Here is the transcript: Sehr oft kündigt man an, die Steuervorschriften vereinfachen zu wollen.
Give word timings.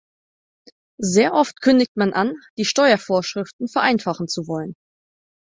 Sehr 0.99 1.31
oft 1.35 1.61
kündigt 1.61 1.95
man 1.95 2.11
an, 2.11 2.33
die 2.57 2.65
Steuervorschriften 2.65 3.67
vereinfachen 3.67 4.27
zu 4.27 4.47
wollen. 4.47 4.73